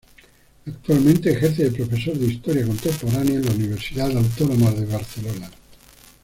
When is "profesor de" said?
1.85-2.25